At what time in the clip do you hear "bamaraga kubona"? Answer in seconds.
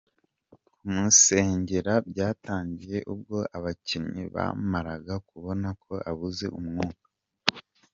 4.35-5.67